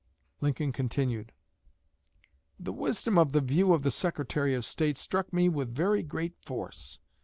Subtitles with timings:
[0.41, 1.31] '"Lincoln continued:
[2.59, 6.33] "The wisdom of the view of the Secretary of State struck me with very great
[6.43, 6.97] force.